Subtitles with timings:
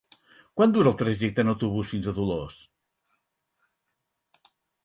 [0.59, 2.57] Quant dura el trajecte en autobús fins a Dolors?